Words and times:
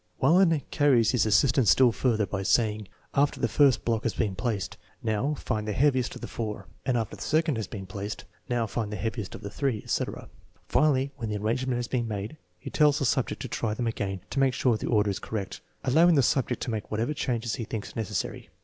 Wallin 0.19 0.63
carries 0.71 1.11
his 1.11 1.27
assistance 1.27 1.69
still 1.69 1.91
further 1.91 2.25
by 2.25 2.41
saying, 2.41 2.87
after 3.13 3.39
the 3.39 3.47
first 3.47 3.85
block 3.85 4.01
has 4.01 4.15
been 4.15 4.33
placed," 4.33 4.75
Now, 5.03 5.35
find 5.35 5.67
the 5.67 5.73
heaviest 5.73 6.15
of 6.15 6.21
the 6.21 6.27
four," 6.27 6.65
and 6.87 6.97
after 6.97 7.17
the 7.17 7.21
second 7.21 7.57
has 7.57 7.67
been 7.67 7.85
placed," 7.85 8.25
Now, 8.49 8.65
find 8.65 8.91
the 8.91 8.95
heaviest 8.95 9.35
of 9.35 9.41
the 9.41 9.51
three," 9.51 9.79
etc. 9.83 10.27
Finally, 10.67 11.11
when 11.17 11.29
the 11.29 11.35
ar 11.35 11.43
rangement 11.43 11.77
has 11.77 11.87
been 11.87 12.07
made, 12.07 12.37
he 12.57 12.71
tells 12.71 12.97
the 12.97 13.05
subject 13.05 13.43
to 13.43 13.47
try 13.47 13.75
them 13.75 13.85
again 13.85 14.21
to 14.31 14.39
make 14.39 14.55
sure 14.55 14.75
the 14.75 14.87
order 14.87 15.11
is 15.11 15.19
correct, 15.19 15.61
allowing 15.83 16.15
the 16.15 16.23
sub 16.23 16.49
ject 16.49 16.63
to 16.63 16.71
make 16.71 16.89
whatever 16.89 17.13
changes 17.13 17.53
he 17.57 17.63
thinks 17.63 17.95
necessary. 17.95 18.49